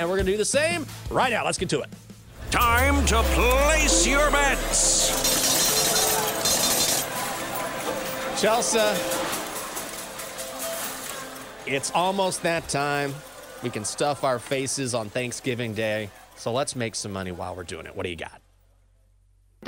And 0.00 0.08
we're 0.08 0.16
going 0.16 0.26
to 0.26 0.32
do 0.32 0.38
the 0.38 0.44
same 0.46 0.86
right 1.10 1.30
now. 1.30 1.44
Let's 1.44 1.58
get 1.58 1.68
to 1.68 1.80
it. 1.80 1.90
Time 2.50 3.04
to 3.04 3.22
place 3.22 4.06
your 4.06 4.30
bets. 4.30 5.10
Chelsea, 8.40 8.78
it's 11.66 11.90
almost 11.90 12.42
that 12.42 12.66
time. 12.70 13.14
We 13.62 13.68
can 13.68 13.84
stuff 13.84 14.24
our 14.24 14.38
faces 14.38 14.94
on 14.94 15.10
Thanksgiving 15.10 15.74
Day. 15.74 16.08
So 16.36 16.50
let's 16.50 16.74
make 16.74 16.94
some 16.94 17.12
money 17.12 17.32
while 17.32 17.54
we're 17.54 17.64
doing 17.64 17.84
it. 17.84 17.94
What 17.94 18.04
do 18.04 18.08
you 18.08 18.16
got? 18.16 18.40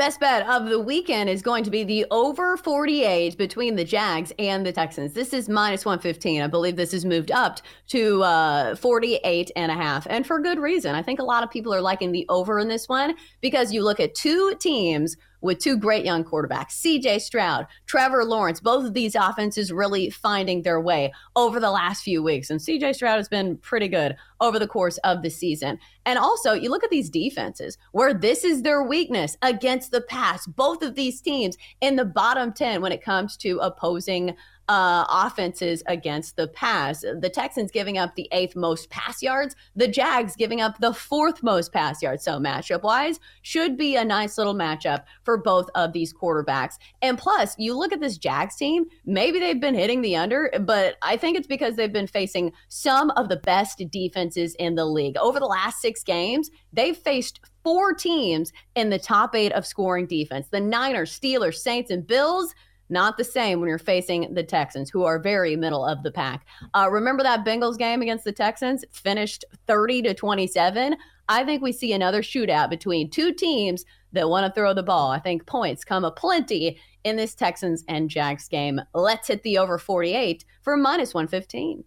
Best 0.02 0.18
bet 0.18 0.44
of 0.48 0.68
the 0.68 0.80
weekend 0.80 1.30
is 1.30 1.42
going 1.42 1.62
to 1.62 1.70
be 1.70 1.84
the 1.84 2.04
over 2.10 2.56
48 2.56 3.38
between 3.38 3.76
the 3.76 3.84
Jags 3.84 4.32
and 4.36 4.66
the 4.66 4.72
Texans. 4.72 5.12
This 5.12 5.32
is 5.32 5.48
minus 5.48 5.84
115. 5.84 6.42
I 6.42 6.48
believe 6.48 6.74
this 6.74 6.90
has 6.90 7.04
moved 7.04 7.30
up 7.30 7.60
to 7.90 8.20
uh, 8.24 8.74
48 8.74 9.52
and 9.54 9.70
a 9.70 9.76
half, 9.76 10.08
and 10.10 10.26
for 10.26 10.40
good 10.40 10.58
reason. 10.58 10.96
I 10.96 11.02
think 11.02 11.20
a 11.20 11.22
lot 11.22 11.44
of 11.44 11.52
people 11.52 11.72
are 11.72 11.80
liking 11.80 12.10
the 12.10 12.26
over 12.28 12.58
in 12.58 12.66
this 12.66 12.88
one 12.88 13.14
because 13.40 13.72
you 13.72 13.84
look 13.84 14.00
at 14.00 14.16
two 14.16 14.56
teams 14.58 15.16
with 15.42 15.58
two 15.58 15.76
great 15.76 16.04
young 16.04 16.24
quarterbacks, 16.24 16.80
CJ 16.80 17.20
Stroud, 17.20 17.66
Trevor 17.86 18.24
Lawrence. 18.24 18.60
Both 18.60 18.86
of 18.86 18.94
these 18.94 19.14
offenses 19.14 19.72
really 19.72 20.08
finding 20.08 20.62
their 20.62 20.80
way 20.80 21.12
over 21.36 21.60
the 21.60 21.70
last 21.70 22.02
few 22.02 22.22
weeks. 22.22 22.48
And 22.48 22.60
CJ 22.60 22.94
Stroud 22.94 23.16
has 23.16 23.28
been 23.28 23.58
pretty 23.58 23.88
good 23.88 24.16
over 24.40 24.58
the 24.58 24.66
course 24.66 24.98
of 24.98 25.22
the 25.22 25.30
season. 25.30 25.78
And 26.06 26.18
also, 26.18 26.52
you 26.52 26.70
look 26.70 26.84
at 26.84 26.90
these 26.90 27.10
defenses 27.10 27.78
where 27.92 28.14
this 28.14 28.44
is 28.44 28.62
their 28.62 28.82
weakness 28.82 29.36
against 29.42 29.90
the 29.90 30.00
pass. 30.00 30.46
Both 30.46 30.82
of 30.82 30.94
these 30.94 31.20
teams 31.20 31.56
in 31.80 31.96
the 31.96 32.04
bottom 32.04 32.52
10 32.52 32.80
when 32.80 32.92
it 32.92 33.02
comes 33.02 33.36
to 33.38 33.58
opposing 33.58 34.34
uh, 34.68 35.04
offenses 35.08 35.82
against 35.86 36.36
the 36.36 36.48
pass. 36.48 37.00
The 37.00 37.30
Texans 37.32 37.70
giving 37.70 37.98
up 37.98 38.14
the 38.14 38.28
eighth 38.32 38.56
most 38.56 38.90
pass 38.90 39.22
yards, 39.22 39.56
the 39.76 39.88
Jags 39.88 40.36
giving 40.36 40.60
up 40.60 40.78
the 40.78 40.94
fourth 40.94 41.42
most 41.42 41.72
pass 41.72 42.02
yards. 42.02 42.24
So, 42.24 42.38
matchup 42.38 42.82
wise, 42.82 43.20
should 43.42 43.76
be 43.76 43.96
a 43.96 44.04
nice 44.04 44.38
little 44.38 44.54
matchup 44.54 45.04
for 45.24 45.36
both 45.36 45.68
of 45.74 45.92
these 45.92 46.12
quarterbacks. 46.12 46.74
And 47.00 47.18
plus, 47.18 47.54
you 47.58 47.76
look 47.76 47.92
at 47.92 48.00
this 48.00 48.18
Jags 48.18 48.56
team, 48.56 48.84
maybe 49.04 49.38
they've 49.38 49.60
been 49.60 49.74
hitting 49.74 50.02
the 50.02 50.16
under, 50.16 50.50
but 50.60 50.96
I 51.02 51.16
think 51.16 51.36
it's 51.36 51.46
because 51.46 51.76
they've 51.76 51.92
been 51.92 52.06
facing 52.06 52.52
some 52.68 53.10
of 53.10 53.28
the 53.28 53.36
best 53.36 53.82
defenses 53.90 54.54
in 54.56 54.74
the 54.74 54.84
league. 54.84 55.16
Over 55.16 55.40
the 55.40 55.46
last 55.46 55.80
six 55.80 56.02
games, 56.02 56.50
they've 56.72 56.96
faced 56.96 57.40
four 57.62 57.94
teams 57.94 58.52
in 58.74 58.90
the 58.90 58.98
top 58.98 59.34
eight 59.34 59.52
of 59.52 59.66
scoring 59.66 60.06
defense 60.06 60.48
the 60.50 60.60
Niners, 60.60 61.18
Steelers, 61.18 61.56
Saints, 61.56 61.90
and 61.90 62.06
Bills 62.06 62.54
not 62.92 63.16
the 63.16 63.24
same 63.24 63.58
when 63.58 63.68
you're 63.68 63.78
facing 63.78 64.32
the 64.34 64.44
Texans, 64.44 64.90
who 64.90 65.04
are 65.04 65.18
very 65.18 65.56
middle 65.56 65.84
of 65.84 66.02
the 66.02 66.12
pack. 66.12 66.46
Uh, 66.74 66.88
remember 66.90 67.22
that 67.22 67.44
Bengals 67.44 67.78
game 67.78 68.02
against 68.02 68.24
the 68.24 68.32
Texans 68.32 68.84
finished 68.92 69.44
30 69.66 70.02
to 70.02 70.14
27. 70.14 70.96
I 71.28 71.44
think 71.44 71.62
we 71.62 71.72
see 71.72 71.92
another 71.92 72.22
shootout 72.22 72.70
between 72.70 73.10
two 73.10 73.32
teams 73.32 73.84
that 74.12 74.28
want 74.28 74.46
to 74.46 74.52
throw 74.52 74.74
the 74.74 74.82
ball. 74.82 75.10
I 75.10 75.18
think 75.18 75.46
points 75.46 75.84
come 75.84 76.04
aplenty 76.04 76.78
in 77.04 77.16
this 77.16 77.34
Texans 77.34 77.82
and 77.88 78.10
Jags 78.10 78.46
game. 78.48 78.80
Let's 78.94 79.28
hit 79.28 79.42
the 79.42 79.58
over 79.58 79.78
48 79.78 80.44
for 80.60 80.76
minus 80.76 81.14
115. 81.14 81.84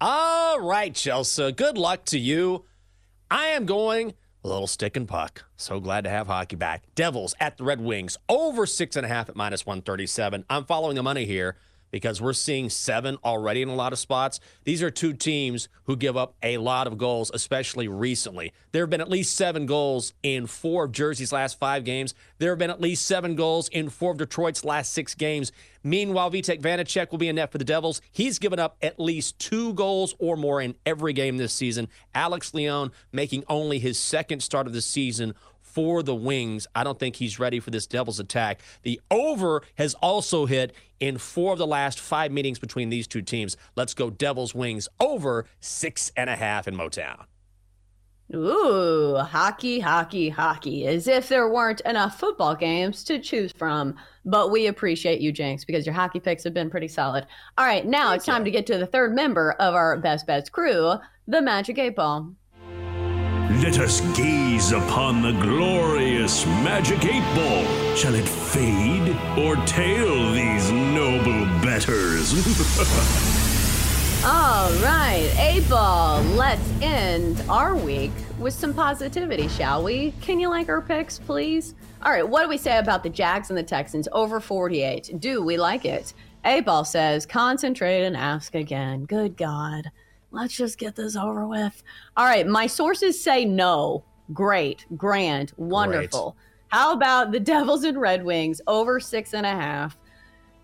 All 0.00 0.60
right, 0.60 0.94
Chelsea. 0.94 1.52
Good 1.52 1.78
luck 1.78 2.04
to 2.06 2.18
you. 2.18 2.64
I 3.30 3.46
am 3.48 3.66
going 3.66 4.14
a 4.42 4.48
little 4.48 4.66
stick 4.66 4.96
and 4.96 5.06
puck. 5.06 5.44
So 5.56 5.80
glad 5.80 6.04
to 6.04 6.10
have 6.10 6.26
hockey 6.26 6.56
back. 6.56 6.82
Devils 6.94 7.34
at 7.40 7.56
the 7.56 7.64
Red 7.64 7.80
Wings 7.80 8.16
over 8.28 8.66
six 8.66 8.96
and 8.96 9.04
a 9.04 9.08
half 9.08 9.28
at 9.28 9.36
minus 9.36 9.66
137. 9.66 10.44
I'm 10.48 10.64
following 10.64 10.96
the 10.96 11.02
money 11.02 11.24
here 11.24 11.56
because 11.90 12.20
we're 12.20 12.32
seeing 12.32 12.70
seven 12.70 13.18
already 13.24 13.62
in 13.62 13.68
a 13.68 13.74
lot 13.74 13.92
of 13.92 13.98
spots. 13.98 14.40
These 14.64 14.82
are 14.82 14.90
two 14.90 15.12
teams 15.12 15.68
who 15.84 15.96
give 15.96 16.16
up 16.16 16.34
a 16.42 16.58
lot 16.58 16.86
of 16.86 16.98
goals, 16.98 17.30
especially 17.34 17.88
recently. 17.88 18.52
There 18.72 18.82
have 18.82 18.90
been 18.90 19.00
at 19.00 19.08
least 19.08 19.36
seven 19.36 19.66
goals 19.66 20.12
in 20.22 20.46
four 20.46 20.84
of 20.84 20.92
Jersey's 20.92 21.32
last 21.32 21.58
five 21.58 21.84
games. 21.84 22.14
There 22.38 22.50
have 22.50 22.58
been 22.58 22.70
at 22.70 22.80
least 22.80 23.06
seven 23.06 23.34
goals 23.34 23.68
in 23.68 23.88
four 23.88 24.12
of 24.12 24.18
Detroit's 24.18 24.64
last 24.64 24.92
six 24.92 25.14
games. 25.14 25.52
Meanwhile, 25.82 26.30
Vitek 26.30 26.60
Vanacek 26.60 27.10
will 27.10 27.18
be 27.18 27.28
in 27.28 27.36
net 27.36 27.50
for 27.50 27.58
the 27.58 27.64
Devils. 27.64 28.02
He's 28.12 28.38
given 28.38 28.58
up 28.58 28.76
at 28.82 29.00
least 29.00 29.38
two 29.38 29.72
goals 29.74 30.14
or 30.18 30.36
more 30.36 30.60
in 30.60 30.74
every 30.84 31.12
game 31.12 31.38
this 31.38 31.54
season. 31.54 31.88
Alex 32.14 32.52
Lyon 32.52 32.92
making 33.12 33.44
only 33.48 33.78
his 33.78 33.98
second 33.98 34.42
start 34.42 34.66
of 34.66 34.72
the 34.72 34.82
season 34.82 35.34
for 35.72 36.02
the 36.02 36.14
Wings. 36.14 36.66
I 36.74 36.84
don't 36.84 36.98
think 36.98 37.16
he's 37.16 37.38
ready 37.38 37.60
for 37.60 37.70
this 37.70 37.86
Devils 37.86 38.20
attack. 38.20 38.60
The 38.82 39.00
over 39.10 39.62
has 39.76 39.94
also 39.94 40.46
hit 40.46 40.74
in 40.98 41.18
four 41.18 41.52
of 41.52 41.58
the 41.58 41.66
last 41.66 41.98
five 42.00 42.32
meetings 42.32 42.58
between 42.58 42.90
these 42.90 43.06
two 43.06 43.22
teams. 43.22 43.56
Let's 43.76 43.94
go 43.94 44.10
Devils 44.10 44.54
Wings 44.54 44.88
over 44.98 45.46
six 45.60 46.12
and 46.16 46.28
a 46.28 46.36
half 46.36 46.68
in 46.68 46.76
Motown. 46.76 47.24
Ooh, 48.32 49.16
hockey, 49.16 49.80
hockey, 49.80 50.28
hockey, 50.28 50.86
as 50.86 51.08
if 51.08 51.28
there 51.28 51.48
weren't 51.48 51.80
enough 51.80 52.20
football 52.20 52.54
games 52.54 53.02
to 53.04 53.18
choose 53.18 53.50
from. 53.50 53.96
But 54.24 54.52
we 54.52 54.68
appreciate 54.68 55.20
you, 55.20 55.32
Jenks, 55.32 55.64
because 55.64 55.84
your 55.84 55.96
hockey 55.96 56.20
picks 56.20 56.44
have 56.44 56.54
been 56.54 56.70
pretty 56.70 56.86
solid. 56.86 57.26
All 57.58 57.66
right, 57.66 57.84
now 57.84 58.10
Thank 58.10 58.18
it's 58.18 58.26
time 58.26 58.44
to 58.44 58.50
get 58.52 58.66
to 58.68 58.78
the 58.78 58.86
third 58.86 59.16
member 59.16 59.52
of 59.52 59.74
our 59.74 59.96
Best 59.96 60.28
Bets 60.28 60.48
crew, 60.48 60.94
the 61.26 61.42
Magic 61.42 61.76
8 61.78 61.96
Ball. 61.96 62.32
Let 63.58 63.80
us 63.80 64.00
gaze 64.16 64.70
upon 64.70 65.22
the 65.22 65.32
glorious 65.32 66.46
magic 66.46 67.04
eight 67.04 67.24
ball. 67.34 67.96
Shall 67.96 68.14
it 68.14 68.28
fade 68.28 69.08
or 69.36 69.56
tail 69.66 70.32
these 70.32 70.70
noble 70.70 71.46
bettors? 71.60 72.32
All 74.24 74.72
right, 74.74 75.34
eight 75.36 75.68
ball. 75.68 76.22
Let's 76.22 76.62
end 76.80 77.42
our 77.48 77.74
week 77.74 78.12
with 78.38 78.54
some 78.54 78.72
positivity, 78.72 79.48
shall 79.48 79.82
we? 79.82 80.12
Can 80.20 80.38
you 80.38 80.48
like 80.48 80.68
our 80.68 80.80
picks, 80.80 81.18
please? 81.18 81.74
All 82.04 82.12
right, 82.12 82.26
what 82.26 82.44
do 82.44 82.48
we 82.48 82.56
say 82.56 82.78
about 82.78 83.02
the 83.02 83.10
Jags 83.10 83.50
and 83.50 83.58
the 83.58 83.64
Texans 83.64 84.06
over 84.12 84.38
48? 84.38 85.18
Do 85.18 85.42
we 85.42 85.56
like 85.56 85.84
it? 85.84 86.14
A 86.44 86.60
ball 86.60 86.84
says, 86.84 87.26
concentrate 87.26 88.04
and 88.04 88.16
ask 88.16 88.54
again. 88.54 89.06
Good 89.06 89.36
God 89.36 89.90
let's 90.30 90.56
just 90.56 90.78
get 90.78 90.96
this 90.96 91.16
over 91.16 91.46
with. 91.46 91.82
All 92.16 92.24
right, 92.24 92.46
my 92.46 92.66
sources 92.66 93.22
say 93.22 93.44
no. 93.44 94.04
Great, 94.32 94.86
grand, 94.96 95.52
wonderful. 95.56 96.32
Great. 96.32 96.46
How 96.68 96.92
about 96.92 97.32
the 97.32 97.40
Devils 97.40 97.84
and 97.84 98.00
Red 98.00 98.24
Wings 98.24 98.60
over 98.66 99.00
six 99.00 99.34
and 99.34 99.44
a 99.44 99.50
half? 99.50 99.98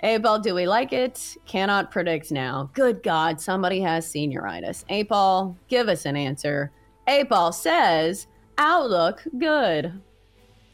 8 0.00 0.18
Ball, 0.18 0.38
do 0.38 0.54
we 0.54 0.66
like 0.66 0.92
it? 0.92 1.36
Cannot 1.46 1.90
predict 1.90 2.30
now. 2.30 2.70
Good 2.74 3.02
God, 3.02 3.40
somebody 3.40 3.80
has 3.80 4.06
senioritis. 4.06 4.84
8 4.88 5.08
Ball, 5.08 5.56
give 5.68 5.88
us 5.88 6.04
an 6.04 6.16
answer. 6.16 6.70
8 7.08 7.28
Ball 7.28 7.50
says, 7.50 8.26
outlook 8.58 9.24
good. 9.38 10.00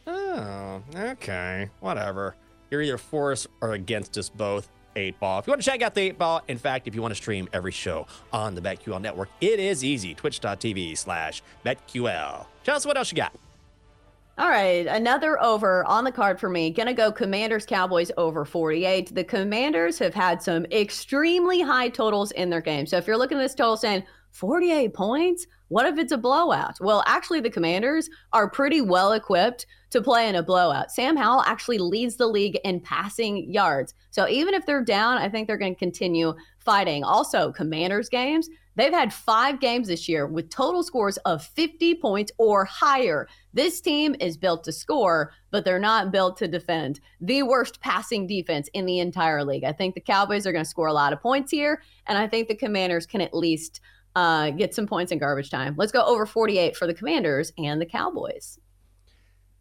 Oh, 0.06 0.82
okay. 0.94 1.70
Whatever. 1.80 2.34
You're 2.70 2.82
either 2.82 2.98
for 2.98 3.32
us 3.32 3.46
or 3.60 3.72
against 3.72 4.18
us 4.18 4.28
both. 4.28 4.70
8 4.96 5.18
Ball. 5.20 5.38
If 5.38 5.46
you 5.46 5.52
want 5.52 5.62
to 5.62 5.70
check 5.70 5.82
out 5.82 5.94
the 5.94 6.02
8 6.02 6.18
Ball, 6.18 6.42
in 6.48 6.58
fact, 6.58 6.86
if 6.88 6.94
you 6.94 7.02
want 7.02 7.12
to 7.12 7.16
stream 7.16 7.48
every 7.52 7.72
show 7.72 8.06
on 8.32 8.54
the 8.54 8.60
BetQL 8.60 9.00
network, 9.00 9.28
it 9.40 9.58
is 9.58 9.84
easy. 9.84 10.14
Twitch.tv 10.14 10.96
slash 10.96 11.42
BetQL. 11.64 12.46
Tell 12.64 12.76
us 12.76 12.86
what 12.86 12.96
else 12.96 13.10
you 13.10 13.16
got. 13.16 13.32
All 14.38 14.48
right, 14.48 14.86
another 14.86 15.40
over 15.42 15.84
on 15.84 16.04
the 16.04 16.12
card 16.12 16.40
for 16.40 16.48
me. 16.48 16.70
Gonna 16.70 16.94
go 16.94 17.12
Commanders 17.12 17.66
Cowboys 17.66 18.10
over 18.16 18.46
48. 18.46 19.14
The 19.14 19.24
Commanders 19.24 19.98
have 19.98 20.14
had 20.14 20.42
some 20.42 20.64
extremely 20.72 21.60
high 21.60 21.90
totals 21.90 22.30
in 22.32 22.48
their 22.48 22.62
game. 22.62 22.86
So 22.86 22.96
if 22.96 23.06
you're 23.06 23.18
looking 23.18 23.36
at 23.36 23.42
this 23.42 23.54
total 23.54 23.76
saying, 23.76 24.04
48 24.32 24.92
points? 24.94 25.46
What 25.68 25.86
if 25.86 25.98
it's 25.98 26.12
a 26.12 26.18
blowout? 26.18 26.78
Well, 26.80 27.02
actually, 27.06 27.40
the 27.40 27.50
Commanders 27.50 28.10
are 28.32 28.50
pretty 28.50 28.80
well 28.80 29.12
equipped 29.12 29.66
to 29.90 30.02
play 30.02 30.28
in 30.28 30.34
a 30.34 30.42
blowout. 30.42 30.90
Sam 30.90 31.16
Howell 31.16 31.42
actually 31.42 31.78
leads 31.78 32.16
the 32.16 32.26
league 32.26 32.58
in 32.64 32.80
passing 32.80 33.50
yards. 33.50 33.94
So 34.10 34.28
even 34.28 34.54
if 34.54 34.66
they're 34.66 34.84
down, 34.84 35.18
I 35.18 35.28
think 35.28 35.46
they're 35.46 35.58
going 35.58 35.74
to 35.74 35.78
continue 35.78 36.34
fighting. 36.58 37.04
Also, 37.04 37.52
Commanders 37.52 38.08
games, 38.08 38.48
they've 38.74 38.92
had 38.92 39.12
five 39.12 39.60
games 39.60 39.88
this 39.88 40.08
year 40.08 40.26
with 40.26 40.48
total 40.48 40.82
scores 40.82 41.18
of 41.18 41.44
50 41.44 41.94
points 41.96 42.32
or 42.38 42.64
higher. 42.64 43.28
This 43.52 43.82
team 43.82 44.16
is 44.18 44.38
built 44.38 44.64
to 44.64 44.72
score, 44.72 45.32
but 45.50 45.64
they're 45.64 45.78
not 45.78 46.10
built 46.10 46.38
to 46.38 46.48
defend. 46.48 47.00
The 47.20 47.42
worst 47.42 47.80
passing 47.80 48.26
defense 48.26 48.68
in 48.72 48.86
the 48.86 48.98
entire 48.98 49.44
league. 49.44 49.64
I 49.64 49.72
think 49.72 49.94
the 49.94 50.00
Cowboys 50.00 50.46
are 50.46 50.52
going 50.52 50.64
to 50.64 50.70
score 50.70 50.88
a 50.88 50.92
lot 50.92 51.12
of 51.12 51.20
points 51.20 51.50
here, 51.50 51.82
and 52.06 52.16
I 52.16 52.28
think 52.28 52.48
the 52.48 52.54
Commanders 52.54 53.06
can 53.06 53.20
at 53.20 53.34
least 53.34 53.80
uh, 54.14 54.50
get 54.50 54.74
some 54.74 54.86
points 54.86 55.12
in 55.12 55.18
garbage 55.18 55.50
time. 55.50 55.74
Let's 55.76 55.92
go 55.92 56.02
over 56.02 56.26
48 56.26 56.76
for 56.76 56.86
the 56.86 56.94
Commanders 56.94 57.52
and 57.58 57.80
the 57.80 57.86
Cowboys. 57.86 58.58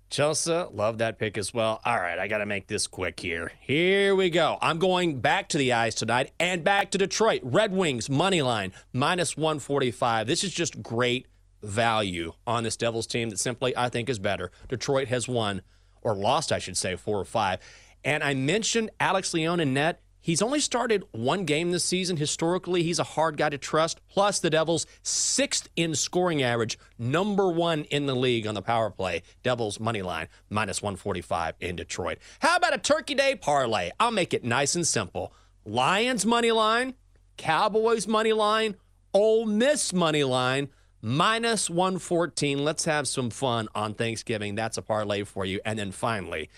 Chelsea, 0.10 0.52
love 0.74 0.98
that 0.98 1.18
pick 1.18 1.38
as 1.38 1.54
well. 1.54 1.80
All 1.86 1.98
right, 1.98 2.20
I 2.20 2.28
got 2.28 2.40
to 2.40 2.46
make 2.46 2.68
this 2.68 2.86
quick 2.86 3.18
here. 3.18 3.54
Here 3.62 4.14
we 4.14 4.30
go. 4.30 4.58
I'm 4.62 4.78
going 4.78 5.22
back 5.22 5.48
to 5.50 5.58
the 5.58 5.72
eyes 5.72 5.96
tonight 5.96 6.32
and 6.38 6.66
back 6.66 6.92
to 6.92 6.98
Detroit. 6.98 7.40
Red 7.46 7.72
Wings, 7.72 8.10
money 8.10 8.42
line, 8.42 8.74
minus 8.92 9.38
145. 9.38 10.28
This 10.28 10.44
is 10.44 10.52
just 10.52 10.84
great 10.84 11.28
value 11.64 12.34
on 12.46 12.64
this 12.64 12.76
Devils 12.76 13.08
team 13.08 13.30
that 13.30 13.40
simply 13.40 13.76
I 13.78 13.88
think 13.88 14.10
is 14.10 14.20
better. 14.20 14.52
Detroit 14.68 15.08
has 15.08 15.30
won, 15.30 15.62
or 16.02 16.14
lost, 16.14 16.52
I 16.52 16.60
should 16.60 16.76
say, 16.76 16.98
four 16.98 17.18
or 17.18 17.26
five. 17.26 17.60
And 18.04 18.22
I 18.22 18.34
mentioned 18.34 18.90
Alex 19.00 19.34
Lyon 19.34 19.62
and 19.62 19.74
net. 19.74 20.02
He's 20.22 20.42
only 20.42 20.60
started 20.60 21.04
one 21.12 21.46
game 21.46 21.72
this 21.72 21.84
season. 21.84 22.18
Historically, 22.18 22.84
he's 22.84 23.00
a 23.00 23.04
hard 23.04 23.38
guy 23.38 23.50
to 23.50 23.58
trust. 23.58 24.00
Plus, 24.08 24.40
the 24.40 24.52
Devils' 24.52 24.86
sixth 25.02 25.68
in 25.76 25.96
scoring 25.96 26.44
average, 26.44 26.78
number 27.00 27.50
one 27.50 27.86
in 27.86 28.06
the 28.06 28.16
league 28.16 28.46
on 28.46 28.54
the 28.54 28.62
power 28.62 28.92
play. 28.92 29.24
Devils 29.42 29.80
money 29.80 30.04
line, 30.04 30.28
minus 30.50 30.82
145 30.82 31.56
in 31.60 31.76
Detroit. 31.76 32.20
How 32.40 32.56
about 32.56 32.76
a 32.76 32.78
Turkey 32.78 33.16
Day 33.16 33.36
parlay? 33.36 33.90
I'll 34.00 34.12
make 34.12 34.34
it 34.34 34.44
nice 34.44 34.76
and 34.76 34.86
simple. 34.86 35.34
Lions 35.66 36.26
money 36.26 36.52
line, 36.52 36.94
Cowboys 37.38 38.08
money 38.08 38.34
line, 38.34 38.76
Ole 39.14 39.46
Miss 39.46 39.92
money 39.92 40.24
line, 40.24 40.70
minus 41.02 41.70
114. 41.70 42.64
Let's 42.64 42.86
have 42.86 43.08
some 43.08 43.32
fun 43.32 43.68
on 43.74 43.96
Thanksgiving. 43.96 44.56
That's 44.56 44.78
a 44.78 44.82
parlay 44.82 45.24
for 45.24 45.46
you. 45.46 45.60
And 45.66 45.80
then 45.80 45.92
finally, 45.92 46.50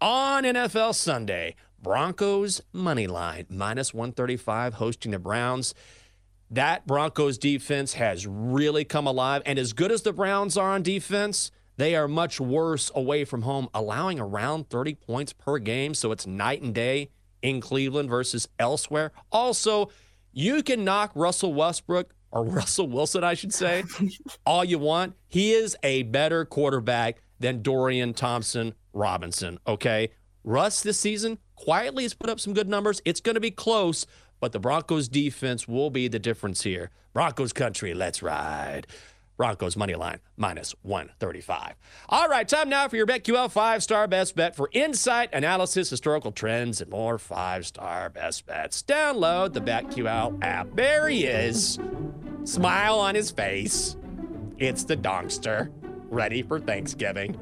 on 0.00 0.44
NFL 0.44 0.94
Sunday, 0.94 1.54
Broncos 1.82 2.60
money 2.72 3.06
line 3.06 3.46
minus 3.50 3.92
135 3.92 4.74
hosting 4.74 5.10
the 5.10 5.18
Browns. 5.18 5.74
That 6.50 6.86
Broncos 6.86 7.38
defense 7.38 7.94
has 7.94 8.26
really 8.26 8.84
come 8.84 9.06
alive. 9.06 9.42
And 9.44 9.58
as 9.58 9.72
good 9.72 9.90
as 9.90 10.02
the 10.02 10.12
Browns 10.12 10.56
are 10.56 10.70
on 10.70 10.82
defense, 10.82 11.50
they 11.76 11.96
are 11.96 12.06
much 12.06 12.40
worse 12.40 12.90
away 12.94 13.24
from 13.24 13.42
home, 13.42 13.68
allowing 13.74 14.20
around 14.20 14.68
30 14.68 14.94
points 14.94 15.32
per 15.32 15.58
game. 15.58 15.94
So 15.94 16.12
it's 16.12 16.26
night 16.26 16.62
and 16.62 16.74
day 16.74 17.10
in 17.40 17.60
Cleveland 17.60 18.08
versus 18.08 18.48
elsewhere. 18.58 19.12
Also, 19.32 19.90
you 20.32 20.62
can 20.62 20.84
knock 20.84 21.12
Russell 21.14 21.54
Westbrook 21.54 22.14
or 22.30 22.44
Russell 22.44 22.88
Wilson, 22.88 23.24
I 23.24 23.34
should 23.34 23.52
say, 23.52 23.84
all 24.46 24.64
you 24.64 24.78
want. 24.78 25.14
He 25.28 25.52
is 25.52 25.76
a 25.82 26.04
better 26.04 26.44
quarterback 26.44 27.22
than 27.40 27.62
Dorian 27.62 28.14
Thompson 28.14 28.74
Robinson, 28.92 29.58
okay? 29.66 30.10
Russ 30.44 30.82
this 30.82 30.98
season 30.98 31.38
quietly 31.56 32.02
has 32.02 32.14
put 32.14 32.30
up 32.30 32.40
some 32.40 32.54
good 32.54 32.68
numbers. 32.68 33.00
It's 33.04 33.20
going 33.20 33.34
to 33.34 33.40
be 33.40 33.50
close, 33.50 34.06
but 34.40 34.52
the 34.52 34.58
Broncos 34.58 35.08
defense 35.08 35.68
will 35.68 35.90
be 35.90 36.08
the 36.08 36.18
difference 36.18 36.62
here. 36.62 36.90
Broncos 37.12 37.52
country, 37.52 37.94
let's 37.94 38.22
ride. 38.22 38.86
Broncos 39.36 39.76
money 39.76 39.94
line 39.94 40.20
minus 40.36 40.74
135. 40.82 41.74
All 42.08 42.28
right, 42.28 42.46
time 42.46 42.68
now 42.68 42.86
for 42.88 42.96
your 42.96 43.06
BetQL 43.06 43.50
five 43.50 43.82
star 43.82 44.06
best 44.06 44.36
bet 44.36 44.54
for 44.54 44.68
insight, 44.72 45.30
analysis, 45.32 45.90
historical 45.90 46.32
trends, 46.32 46.80
and 46.80 46.90
more 46.90 47.18
five 47.18 47.66
star 47.66 48.10
best 48.10 48.46
bets. 48.46 48.82
Download 48.82 49.52
the 49.52 49.60
BetQL 49.60 50.42
app. 50.42 50.68
There 50.74 51.08
he 51.08 51.24
is. 51.24 51.78
Smile 52.44 52.98
on 52.98 53.14
his 53.14 53.30
face. 53.30 53.96
It's 54.58 54.84
the 54.84 54.96
Donkster, 54.96 55.72
ready 56.08 56.42
for 56.42 56.60
Thanksgiving. 56.60 57.36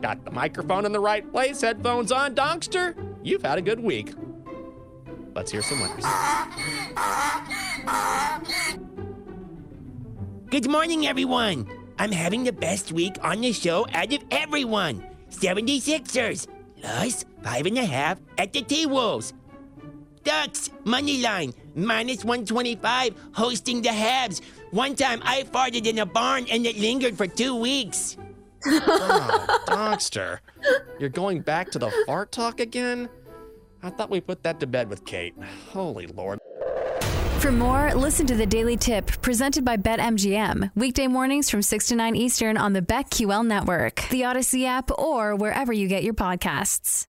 Got 0.00 0.24
the 0.24 0.30
microphone 0.30 0.84
in 0.84 0.92
the 0.92 1.00
right 1.00 1.30
place, 1.30 1.62
headphones 1.62 2.12
on. 2.12 2.34
Donkster, 2.34 2.94
you've 3.22 3.42
had 3.42 3.58
a 3.58 3.62
good 3.62 3.80
week. 3.80 4.12
Let's 5.34 5.50
hear 5.50 5.62
some 5.62 5.80
winners. 5.80 6.04
Good 10.50 10.70
morning, 10.70 11.06
everyone. 11.06 11.66
I'm 11.98 12.12
having 12.12 12.44
the 12.44 12.52
best 12.52 12.92
week 12.92 13.16
on 13.22 13.40
the 13.40 13.52
show 13.52 13.86
out 13.92 14.12
of 14.12 14.22
everyone. 14.30 15.04
76ers, 15.30 16.46
plus 16.80 17.24
five 17.42 17.66
and 17.66 17.78
a 17.78 17.84
half 17.84 18.18
at 18.38 18.52
the 18.52 18.62
T-Wolves. 18.62 19.32
Ducks, 20.24 20.70
money 20.84 21.22
line, 21.22 21.54
minus 21.74 22.24
125, 22.24 23.14
hosting 23.32 23.80
the 23.80 23.90
Habs. 23.90 24.40
One 24.72 24.94
time 24.94 25.20
I 25.24 25.44
farted 25.44 25.86
in 25.86 25.98
a 25.98 26.06
barn 26.06 26.46
and 26.50 26.66
it 26.66 26.76
lingered 26.78 27.16
for 27.16 27.26
two 27.26 27.54
weeks. 27.54 28.16
Oh, 28.66 29.64
Donkster, 29.66 30.38
you're 30.98 31.08
going 31.08 31.40
back 31.40 31.70
to 31.72 31.78
the 31.78 31.90
fart 32.06 32.32
talk 32.32 32.60
again? 32.60 33.08
I 33.82 33.90
thought 33.90 34.10
we 34.10 34.20
put 34.20 34.42
that 34.42 34.60
to 34.60 34.66
bed 34.66 34.88
with 34.88 35.04
Kate. 35.04 35.34
Holy 35.70 36.06
Lord. 36.06 36.38
For 37.38 37.52
more, 37.52 37.94
listen 37.94 38.26
to 38.26 38.34
the 38.34 38.46
Daily 38.46 38.76
Tip 38.76 39.06
presented 39.22 39.64
by 39.64 39.76
BetMGM. 39.76 40.72
Weekday 40.74 41.06
mornings 41.06 41.48
from 41.48 41.62
6 41.62 41.86
to 41.88 41.94
9 41.94 42.16
Eastern 42.16 42.56
on 42.56 42.72
the 42.72 42.82
BetQL 42.82 43.46
network, 43.46 44.02
the 44.10 44.24
Odyssey 44.24 44.66
app, 44.66 44.90
or 44.98 45.36
wherever 45.36 45.72
you 45.72 45.86
get 45.86 46.02
your 46.02 46.14
podcasts. 46.14 47.06